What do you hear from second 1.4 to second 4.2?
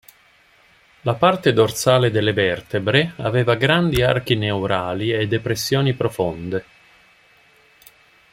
dorsale delle vertebre aveva grandi